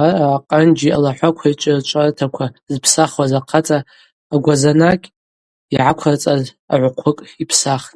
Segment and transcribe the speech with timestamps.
[0.00, 3.78] Араъа акъанджьи алахӏваквайчӏви рчӏвартаква зпсахуаз ахъацӏа
[4.34, 5.06] агвазанакъ
[5.74, 6.42] йгӏаквырцӏаз
[6.72, 7.92] агӏвхъвыкӏ йпсахтӏ.